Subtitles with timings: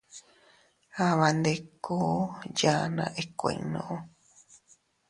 [1.03, 2.15] Aaban ndikuu
[2.59, 3.83] yaanna ikuuinnu.